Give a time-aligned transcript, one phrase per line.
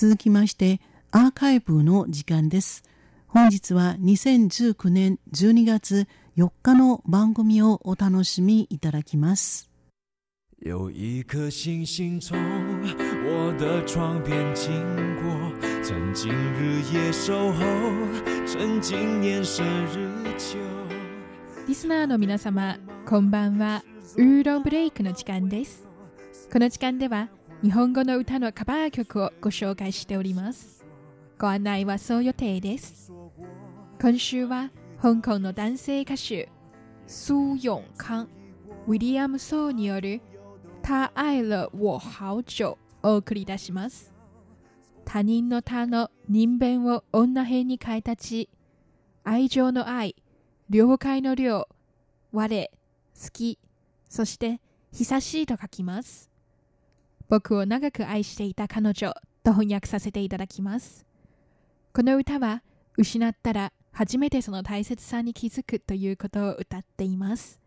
[0.00, 0.80] 続きまして
[1.10, 2.84] アーカイブの時間です
[3.28, 9.68] 本日は2019年12月4日の番組をお楽しみいただきます
[10.58, 12.38] 有一颗星星从
[13.26, 14.72] 我的窗边经
[15.16, 15.52] 过，
[15.82, 17.62] 曾经日夜守候，
[18.46, 19.98] 曾经年深日
[20.38, 20.56] 久。
[21.68, 23.84] リスナーの皆様、こんばんは。
[24.16, 25.86] ウーロンブレイクの時間です。
[26.50, 27.28] この時間では、
[27.62, 30.82] 日本語の歌のカバー曲をご紹介しております。
[31.38, 33.12] ご案内はそう予定です。
[34.00, 34.70] 今週は、
[35.02, 36.48] 香港の男性歌手、
[37.06, 38.28] 蘇永康、
[38.86, 40.22] ウィリアム・ソーによる、
[40.80, 44.14] 他愛了我好久をお送り出します。
[45.04, 48.48] 他人の他の人弁を女編に変えたち、
[49.22, 50.16] 愛情の愛、
[50.70, 51.68] 了解の了、
[52.32, 52.70] 我、
[53.22, 53.58] 好き、
[54.08, 56.29] そして久しいと書きます。
[57.30, 61.06] 僕を長く愛していた彼女と翻訳させていただきます。
[61.94, 62.64] この歌は
[62.96, 67.60] 失ったら初めてその大切さに気づくということを歌っています。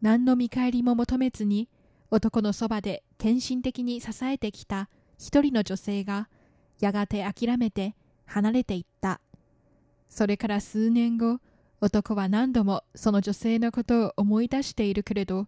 [0.00, 1.68] 何の見返りも求めずに
[2.10, 6.28] 男のそばで献身的に支えてきた一人の女性が
[6.80, 7.94] やがて諦めて
[8.26, 9.20] 離れていった。
[10.08, 11.38] それから数年後、
[11.80, 15.46] 男は何度もその女性のことを思い出しているけれど、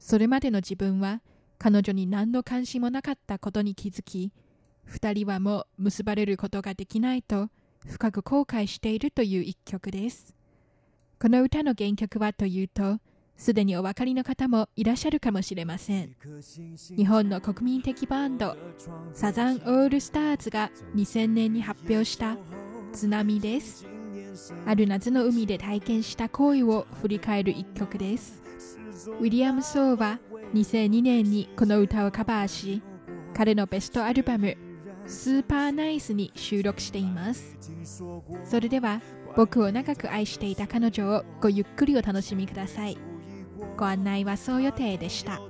[0.00, 1.22] それまでの自分は
[1.64, 4.30] 彼女に何の関心もなかったことに気づき、
[4.84, 7.48] 二人はもう結ばれることができないと
[7.86, 10.34] 深く後悔しているという一曲です。
[11.18, 12.98] この歌の原曲はというと、
[13.38, 16.14] すでにお分かりの方もいらっしゃるかもしれません。
[16.94, 18.58] 日本の国民的バンド、
[19.14, 22.36] サザンオールスターズが2000年に発表した
[22.92, 23.86] 津波です。
[24.66, 28.42] ある夏の海で体験した行為を振り返る一曲です。
[29.18, 30.20] ウィリアム・ソーは
[30.54, 32.80] 2002年にこの歌をカバーし、
[33.36, 34.56] 彼のベストアルバム、
[35.04, 37.58] スーパーナイスに収録しています。
[38.44, 39.00] それでは、
[39.36, 42.96] 僕を長く愛していた彼女をごゆっくりお楽しみください。
[43.76, 45.40] ご案内はそう予定でした。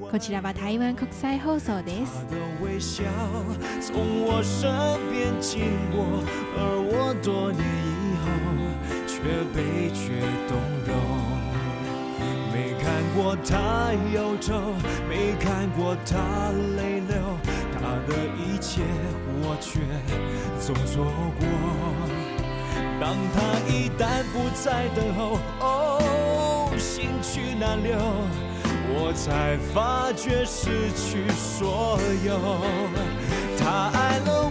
[0.00, 2.24] こちらは台湾国際放送です。
[2.60, 2.80] 却悲
[5.40, 5.58] 却
[7.20, 7.82] 动容。
[9.22, 10.41] 没看
[13.22, 14.52] 过他忧愁，
[15.08, 17.38] 没看过他泪流，
[17.72, 18.82] 他的一切
[19.40, 19.78] 我却
[20.58, 21.04] 总错
[21.38, 21.46] 过。
[23.00, 23.38] 当他
[23.70, 27.96] 一旦不再等候，哦，心去难留。
[28.94, 32.36] 我才发觉失去所有。
[33.56, 34.50] 他爱了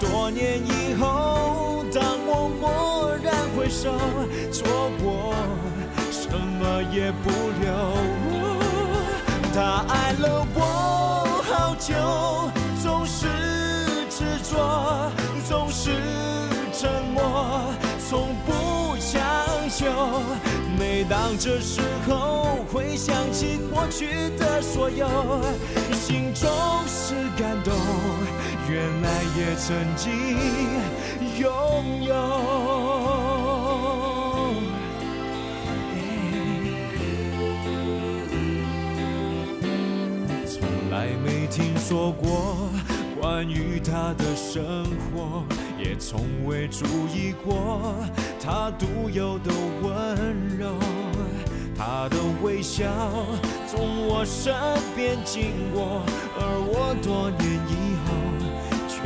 [0.00, 3.90] 多年以后，当我蓦然回首，
[4.50, 5.34] 错过
[6.10, 7.30] 什么也不
[7.60, 7.64] 留。
[9.54, 11.94] 他爱了我好久，
[12.82, 13.26] 总是
[14.08, 15.10] 执着，
[15.48, 15.90] 总是
[16.72, 17.20] 沉默，
[18.08, 19.20] 从不强
[19.68, 19.86] 求。
[20.78, 25.06] 每当这时候回想起过去的所有，
[25.92, 26.48] 心中
[26.86, 27.71] 是感动，
[29.42, 30.12] 也曾经
[31.36, 32.14] 拥有。
[40.46, 42.70] 从来没听说过
[43.20, 45.42] 关于他的生活，
[45.76, 47.96] 也从未注意过
[48.40, 50.76] 他独有的温柔。
[51.76, 52.84] 他的微笑
[53.66, 54.54] 从我身
[54.94, 56.04] 边经过，
[56.38, 58.14] 而我多年以后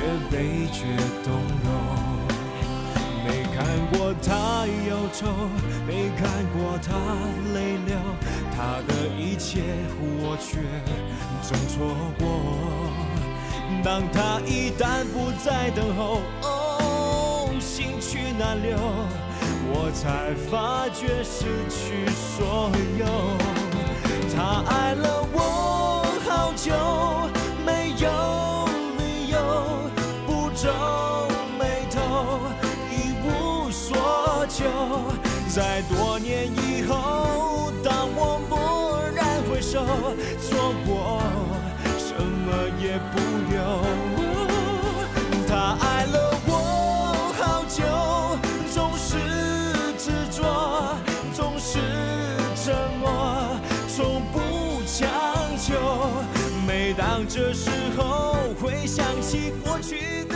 [0.06, 0.84] 却悲觉
[1.24, 1.32] 动
[1.64, 1.68] 容。
[3.24, 5.26] 没看过他忧愁，
[5.84, 6.94] 没看过他
[7.52, 7.98] 泪流，
[8.54, 9.62] 他的一切
[9.98, 10.60] 我却
[11.42, 11.74] 总错
[12.20, 12.24] 过。
[13.82, 18.78] 当他一旦不再等候，哦，心去难留，
[19.72, 23.55] 我才发觉失去所有。
[34.58, 34.64] 就
[35.48, 39.84] 在多年以后当我蓦然回首
[40.40, 41.20] 错过
[41.98, 43.18] 什么也不
[43.50, 43.54] 留。
[45.46, 47.84] 他爱了我好久
[48.72, 49.18] 总是
[49.98, 50.96] 执着。
[51.34, 51.78] 总是
[52.54, 55.06] 沉默从不强
[55.58, 55.74] 求
[56.66, 59.52] 每当这时候会想起